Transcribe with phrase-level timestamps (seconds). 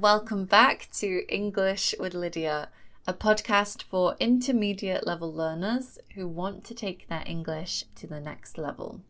[0.00, 2.68] Welcome back to English with Lydia,
[3.08, 8.58] a podcast for intermediate level learners who want to take their English to the next
[8.58, 9.00] level.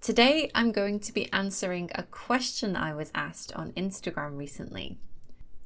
[0.00, 4.98] Today, I'm going to be answering a question I was asked on Instagram recently.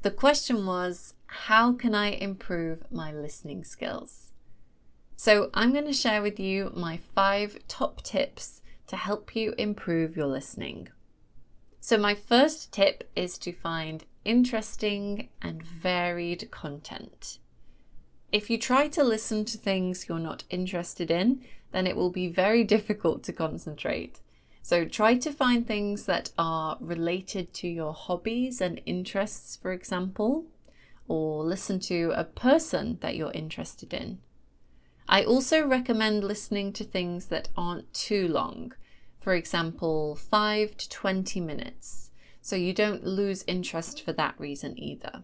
[0.00, 4.33] The question was How can I improve my listening skills?
[5.14, 10.17] So, I'm going to share with you my five top tips to help you improve
[10.17, 10.88] your listening.
[11.80, 17.39] So, my first tip is to find interesting and varied content.
[18.30, 22.29] If you try to listen to things you're not interested in, then it will be
[22.29, 24.21] very difficult to concentrate.
[24.63, 30.47] So try to find things that are related to your hobbies and interests, for example,
[31.09, 34.21] or listen to a person that you're interested in.
[35.09, 38.73] I also recommend listening to things that aren't too long,
[39.21, 42.12] for example, 5 to 20 minutes
[42.42, 45.23] so you don't lose interest for that reason either.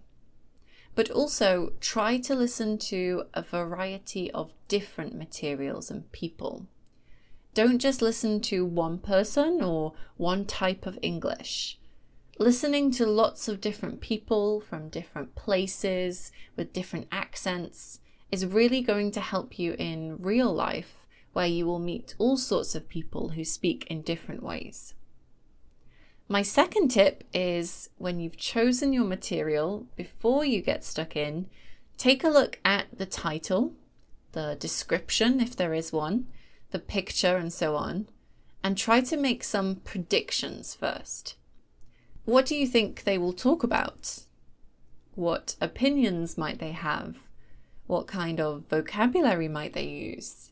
[0.95, 6.67] But also try to listen to a variety of different materials and people.
[7.55, 11.79] Don't just listen to one person or one type of English.
[12.39, 17.99] Listening to lots of different people from different places with different accents
[18.31, 20.99] is really going to help you in real life,
[21.33, 24.95] where you will meet all sorts of people who speak in different ways.
[26.31, 31.49] My second tip is when you've chosen your material, before you get stuck in,
[31.97, 33.73] take a look at the title,
[34.33, 36.27] the description, if there is one,
[36.71, 38.09] the picture, and so on,
[38.63, 41.37] and try to make some predictions first.
[42.27, 44.25] What do you think they will talk about?
[45.15, 47.17] What opinions might they have?
[47.87, 50.51] What kind of vocabulary might they use?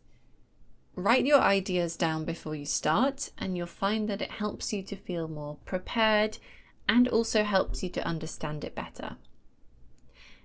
[0.98, 4.96] Write your ideas down before you start, and you'll find that it helps you to
[4.96, 6.38] feel more prepared
[6.88, 9.16] and also helps you to understand it better.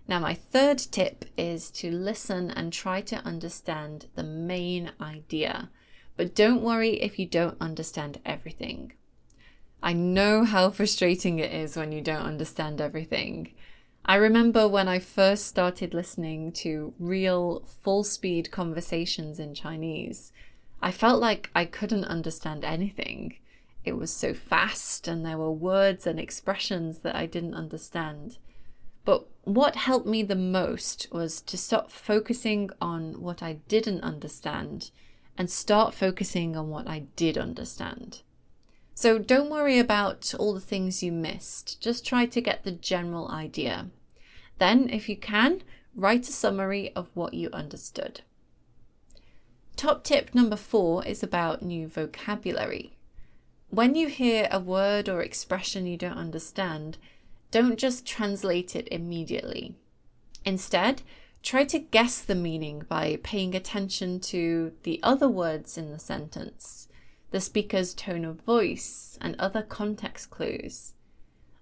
[0.09, 5.69] Now, my third tip is to listen and try to understand the main idea,
[6.17, 8.91] but don't worry if you don't understand everything.
[9.81, 13.53] I know how frustrating it is when you don't understand everything.
[14.05, 20.31] I remember when I first started listening to real full speed conversations in Chinese,
[20.81, 23.35] I felt like I couldn't understand anything.
[23.85, 28.37] It was so fast, and there were words and expressions that I didn't understand.
[29.05, 34.91] But what helped me the most was to stop focusing on what I didn't understand
[35.37, 38.21] and start focusing on what I did understand.
[39.01, 43.29] So don't worry about all the things you missed, just try to get the general
[43.29, 43.87] idea.
[44.59, 45.63] Then, if you can,
[45.95, 48.21] write a summary of what you understood.
[49.75, 52.95] Top tip number four is about new vocabulary.
[53.71, 56.99] When you hear a word or expression you don't understand,
[57.49, 59.73] don't just translate it immediately.
[60.45, 61.01] Instead,
[61.41, 66.87] try to guess the meaning by paying attention to the other words in the sentence,
[67.31, 70.93] the speaker's tone of voice, and other context clues.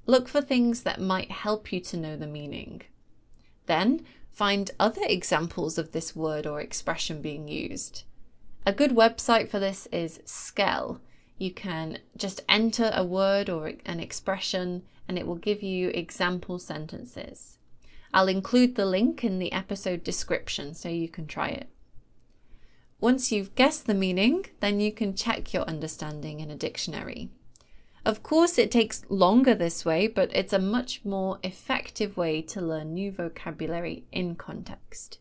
[0.05, 2.81] Look for things that might help you to know the meaning.
[3.67, 8.03] Then, find other examples of this word or expression being used.
[8.65, 10.99] A good website for this is Skell.
[11.37, 16.59] You can just enter a word or an expression and it will give you example
[16.59, 17.57] sentences.
[18.13, 21.69] I'll include the link in the episode description so you can try it.
[23.01, 27.29] Once you've guessed the meaning, then you can check your understanding in a dictionary.
[28.05, 32.61] Of course, it takes longer this way, but it's a much more effective way to
[32.61, 35.19] learn new vocabulary in context.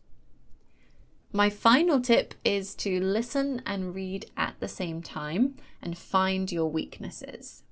[1.31, 6.71] My final tip is to listen and read at the same time and find your
[6.71, 7.63] weaknesses.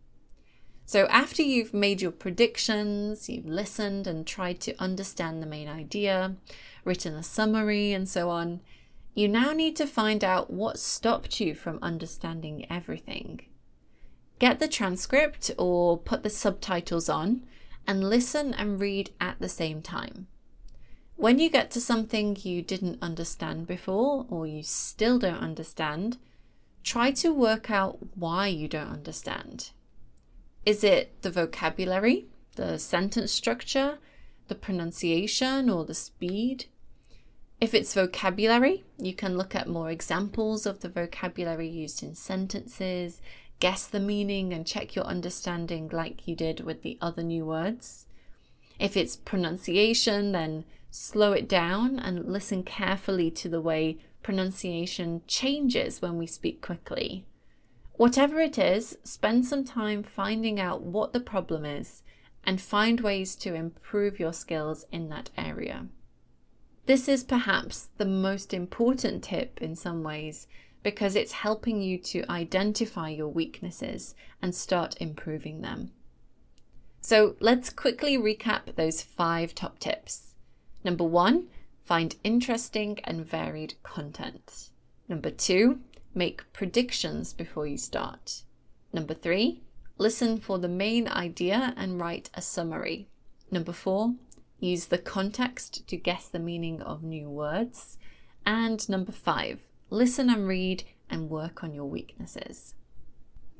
[0.85, 6.35] So, after you've made your predictions, you've listened and tried to understand the main idea,
[6.85, 8.61] written a summary, and so on,
[9.17, 13.41] you now need to find out what stopped you from understanding everything.
[14.37, 17.43] Get the transcript or put the subtitles on
[17.87, 20.27] and listen and read at the same time.
[21.15, 26.19] When you get to something you didn't understand before or you still don't understand,
[26.83, 29.71] try to work out why you don't understand.
[30.63, 33.97] Is it the vocabulary, the sentence structure,
[34.47, 36.65] the pronunciation, or the speed?
[37.59, 43.19] If it's vocabulary, you can look at more examples of the vocabulary used in sentences,
[43.59, 48.05] guess the meaning, and check your understanding like you did with the other new words.
[48.79, 55.99] If it's pronunciation, then slow it down and listen carefully to the way pronunciation changes
[55.99, 57.25] when we speak quickly.
[57.93, 62.03] Whatever it is, spend some time finding out what the problem is
[62.43, 65.87] and find ways to improve your skills in that area.
[66.87, 70.47] This is perhaps the most important tip in some ways
[70.83, 75.91] because it's helping you to identify your weaknesses and start improving them.
[77.01, 80.33] So let's quickly recap those five top tips.
[80.81, 81.49] Number one,
[81.83, 84.69] find interesting and varied content.
[85.09, 85.81] Number two,
[86.15, 88.43] make predictions before you start.
[88.93, 89.61] Number three,
[89.97, 93.09] listen for the main idea and write a summary.
[93.51, 94.13] Number four,
[94.59, 97.97] use the context to guess the meaning of new words.
[98.45, 99.59] And number five,
[99.89, 102.73] listen and read and work on your weaknesses.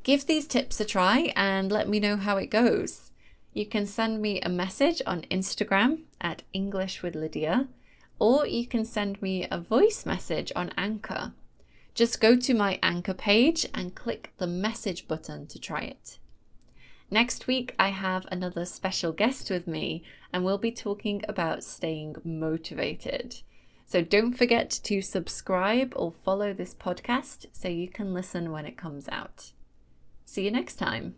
[0.03, 3.11] Give these tips a try and let me know how it goes.
[3.53, 7.67] You can send me a message on Instagram at English with Lydia,
[8.19, 11.33] or you can send me a voice message on Anchor.
[11.93, 16.19] Just go to my Anchor page and click the message button to try it.
[17.09, 22.17] Next week, I have another special guest with me, and we'll be talking about staying
[22.23, 23.41] motivated.
[23.85, 28.77] So don't forget to subscribe or follow this podcast so you can listen when it
[28.77, 29.53] comes out.
[30.25, 31.15] See you next time.